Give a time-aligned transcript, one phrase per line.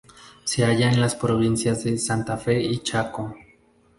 [0.45, 3.35] Se halla en las provincias de Santa Fe y Chaco.